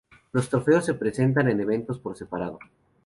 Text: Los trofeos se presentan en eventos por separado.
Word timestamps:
Los 0.31 0.49
trofeos 0.49 0.83
se 0.85 0.95
presentan 0.95 1.47
en 1.49 1.59
eventos 1.61 1.99
por 1.99 2.17
separado. 2.17 2.57